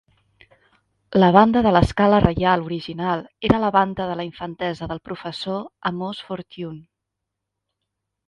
[1.23, 5.59] La Banda de l'Escala Reial original era la banda de la infantesa del professor
[5.91, 6.81] Amos Fortune.